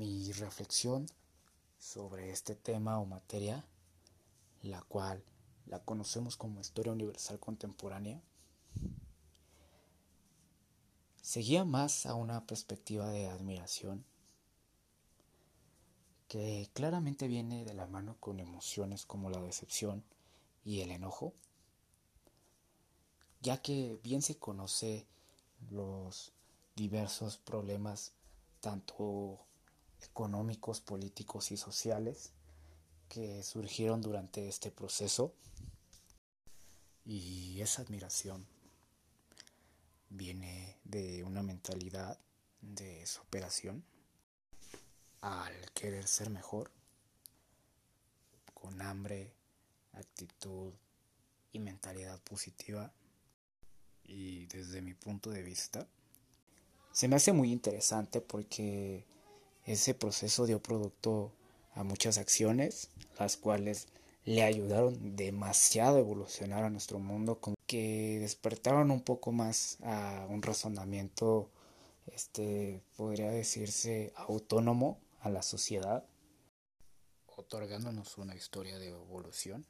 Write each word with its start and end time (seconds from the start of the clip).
mi 0.00 0.32
reflexión 0.32 1.04
sobre 1.78 2.30
este 2.30 2.54
tema 2.54 2.98
o 2.98 3.04
materia, 3.04 3.66
la 4.62 4.80
cual 4.80 5.22
la 5.66 5.84
conocemos 5.84 6.38
como 6.38 6.62
historia 6.62 6.92
universal 6.92 7.38
contemporánea, 7.38 8.22
seguía 11.20 11.66
más 11.66 12.06
a 12.06 12.14
una 12.14 12.46
perspectiva 12.46 13.10
de 13.10 13.28
admiración 13.28 14.06
que 16.28 16.70
claramente 16.72 17.28
viene 17.28 17.66
de 17.66 17.74
la 17.74 17.86
mano 17.86 18.16
con 18.20 18.40
emociones 18.40 19.04
como 19.04 19.28
la 19.28 19.42
decepción 19.42 20.02
y 20.64 20.80
el 20.80 20.92
enojo, 20.92 21.34
ya 23.42 23.60
que 23.60 24.00
bien 24.02 24.22
se 24.22 24.38
conoce 24.38 25.06
los 25.68 26.32
diversos 26.74 27.36
problemas 27.36 28.14
tanto 28.60 29.44
económicos, 30.02 30.80
políticos 30.80 31.50
y 31.50 31.56
sociales 31.56 32.32
que 33.08 33.42
surgieron 33.42 34.00
durante 34.00 34.48
este 34.48 34.70
proceso 34.70 35.34
y 37.04 37.60
esa 37.60 37.82
admiración 37.82 38.46
viene 40.10 40.76
de 40.84 41.24
una 41.24 41.42
mentalidad 41.42 42.18
de 42.60 43.06
superación 43.06 43.84
al 45.20 45.54
querer 45.72 46.06
ser 46.06 46.30
mejor, 46.30 46.70
con 48.54 48.80
hambre, 48.82 49.32
actitud 49.92 50.72
y 51.52 51.58
mentalidad 51.58 52.20
positiva. 52.22 52.92
Y 54.04 54.46
desde 54.46 54.82
mi 54.82 54.94
punto 54.94 55.30
de 55.30 55.42
vista, 55.42 55.86
se 56.92 57.06
me 57.06 57.16
hace 57.16 57.32
muy 57.32 57.52
interesante 57.52 58.20
porque 58.20 59.04
ese 59.72 59.94
proceso 59.94 60.46
dio 60.46 60.62
producto 60.62 61.32
a 61.74 61.84
muchas 61.84 62.18
acciones, 62.18 62.90
las 63.18 63.36
cuales 63.36 63.88
le 64.24 64.42
ayudaron 64.42 65.16
demasiado 65.16 65.96
a 65.96 66.00
evolucionar 66.00 66.64
a 66.64 66.70
nuestro 66.70 66.98
mundo, 66.98 67.40
como 67.40 67.56
que 67.66 68.18
despertaron 68.20 68.90
un 68.90 69.00
poco 69.00 69.32
más 69.32 69.78
a 69.82 70.26
un 70.28 70.42
razonamiento, 70.42 71.50
este, 72.06 72.82
podría 72.96 73.30
decirse, 73.30 74.12
autónomo 74.16 74.98
a 75.20 75.30
la 75.30 75.42
sociedad, 75.42 76.04
otorgándonos 77.26 78.18
una 78.18 78.34
historia 78.34 78.78
de 78.78 78.88
evolución. 78.88 79.64